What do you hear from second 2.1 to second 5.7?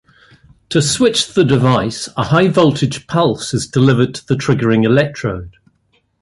a high voltage pulse is delivered to the triggering electrode.